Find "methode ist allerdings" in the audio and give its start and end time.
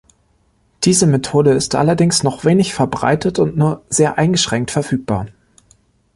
1.05-2.23